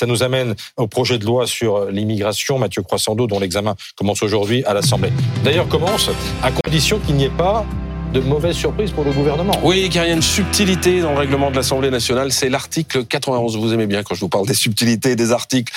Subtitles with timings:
[0.00, 4.64] Ça nous amène au projet de loi sur l'immigration, Mathieu Croissando, dont l'examen commence aujourd'hui
[4.64, 5.12] à l'Assemblée.
[5.44, 6.08] D'ailleurs, commence
[6.42, 7.66] à condition qu'il n'y ait pas
[8.12, 9.52] de mauvaises surprises pour le gouvernement.
[9.62, 13.04] Oui, car il y a une subtilité dans le règlement de l'Assemblée nationale, c'est l'article
[13.04, 13.56] 91.
[13.56, 15.72] Vous aimez bien quand je vous parle des subtilités des articles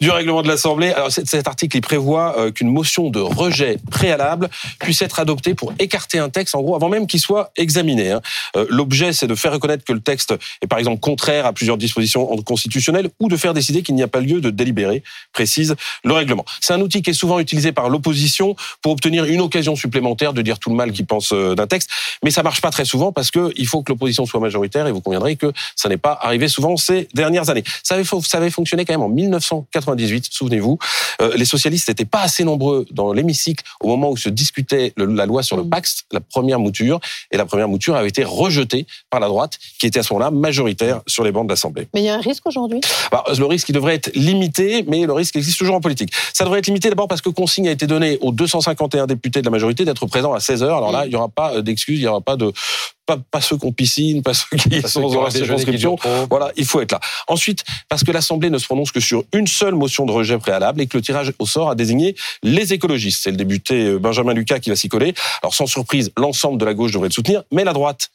[0.00, 0.90] du règlement de l'Assemblée.
[0.92, 4.48] Alors cet article, il prévoit euh, qu'une motion de rejet préalable
[4.80, 8.10] puisse être adoptée pour écarter un texte, en gros, avant même qu'il soit examiné.
[8.10, 8.20] Hein.
[8.56, 11.76] Euh, l'objet, c'est de faire reconnaître que le texte est, par exemple, contraire à plusieurs
[11.76, 16.12] dispositions constitutionnelles ou de faire décider qu'il n'y a pas lieu de délibérer, précise le
[16.12, 16.44] règlement.
[16.60, 20.42] C'est un outil qui est souvent utilisé par l'opposition pour obtenir une occasion supplémentaire de
[20.42, 21.75] dire tout le mal qu'il pense euh, d'un texte
[22.22, 24.92] mais ça marche pas très souvent parce que il faut que l'opposition soit majoritaire et
[24.92, 27.64] vous conviendrez que ça n'est pas arrivé souvent ces dernières années.
[27.82, 30.78] Ça avait, ça avait fonctionné quand même en 1998, souvenez-vous.
[31.20, 35.26] Euh, les socialistes n'étaient pas assez nombreux dans l'hémicycle au moment où se discutait la
[35.26, 35.70] loi sur le mm.
[35.70, 39.86] Pax, la première mouture, et la première mouture avait été rejetée par la droite, qui
[39.86, 41.88] était à ce moment-là majoritaire sur les bancs de l'Assemblée.
[41.94, 42.80] Mais il y a un risque aujourd'hui?
[43.10, 46.12] Bah, Le risque, il devrait être limité, mais le risque existe toujours en politique.
[46.32, 49.46] Ça devrait être limité d'abord parce que consigne a été donnée aux 251 députés de
[49.46, 50.78] la majorité d'être présents à 16 heures.
[50.78, 51.06] Alors là, mm.
[51.06, 52.52] il n'y aura pas euh, d'excuses, il n'y aura pas de
[53.06, 55.96] pas, pas ceux qui ont piscine, pas ceux qui sont dans la circonscription.
[56.28, 57.00] Voilà, il faut être là.
[57.28, 60.80] Ensuite, parce que l'Assemblée ne se prononce que sur une seule motion de rejet préalable
[60.80, 63.22] et que le tirage au sort a désigné les écologistes.
[63.22, 65.14] C'est le député euh, Benjamin Lucas qui va s'y coller.
[65.42, 68.10] Alors sans surprise, l'ensemble de la gauche devrait le soutenir, mais la droite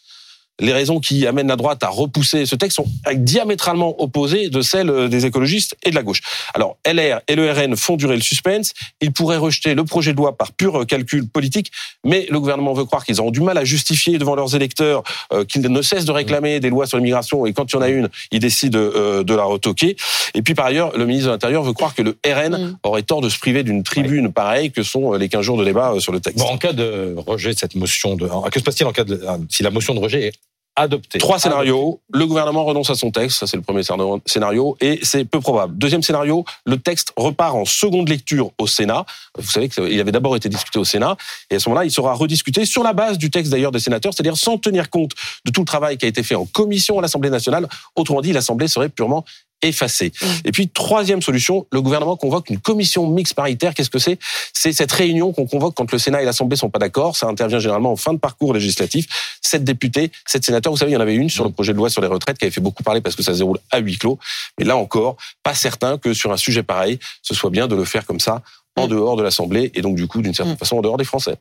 [0.61, 4.89] les raisons qui amènent la droite à repousser ce texte sont diamétralement opposées de celles
[4.89, 6.21] euh, des écologistes et de la gauche.
[6.53, 8.73] Alors, LR et le RN font durer le suspense.
[9.01, 11.71] Ils pourraient rejeter le projet de loi par pur calcul politique,
[12.05, 15.03] mais le gouvernement veut croire qu'ils auront du mal à justifier devant leurs électeurs
[15.33, 17.81] euh, qu'ils ne cessent de réclamer des lois sur l'immigration et quand il y en
[17.81, 19.95] a une, ils décident euh, de la retoquer.
[20.35, 22.77] Et puis, par ailleurs, le ministre de l'Intérieur veut croire que le RN mm.
[22.83, 25.95] aurait tort de se priver d'une tribune pareille que sont les 15 jours de débat
[25.99, 26.39] sur le texte.
[26.39, 28.27] Bon, en cas de rejet de cette motion de...
[28.51, 29.21] Que se passe-t-il en cas de...
[29.49, 30.33] Si la motion de rejet est
[30.75, 31.19] adopté.
[31.19, 31.99] Trois scénarios.
[32.13, 33.83] Le gouvernement renonce à son texte, ça c'est le premier
[34.25, 35.77] scénario, et c'est peu probable.
[35.77, 39.05] Deuxième scénario, le texte repart en seconde lecture au Sénat.
[39.37, 41.17] Vous savez qu'il avait d'abord été discuté au Sénat,
[41.49, 44.13] et à ce moment-là, il sera rediscuté sur la base du texte d'ailleurs des sénateurs,
[44.13, 45.11] c'est-à-dire sans tenir compte
[45.45, 47.67] de tout le travail qui a été fait en commission à l'Assemblée nationale.
[47.95, 49.25] Autrement dit, l'Assemblée serait purement
[49.61, 50.11] effacé.
[50.21, 50.25] Mm.
[50.45, 53.73] Et puis, troisième solution, le gouvernement convoque une commission mixte paritaire.
[53.73, 54.19] Qu'est-ce que c'est?
[54.53, 57.15] C'est cette réunion qu'on convoque quand le Sénat et l'Assemblée sont pas d'accord.
[57.15, 59.07] Ça intervient généralement en fin de parcours législatif.
[59.41, 60.71] Sept députés, sept sénateurs.
[60.71, 62.37] Vous savez, il y en avait une sur le projet de loi sur les retraites
[62.37, 64.19] qui avait fait beaucoup parler parce que ça se déroule à huis clos.
[64.59, 67.85] Mais là encore, pas certain que sur un sujet pareil, ce soit bien de le
[67.85, 68.41] faire comme ça
[68.75, 68.89] en mm.
[68.89, 70.57] dehors de l'Assemblée et donc du coup, d'une certaine mm.
[70.57, 71.37] façon, en dehors des Français.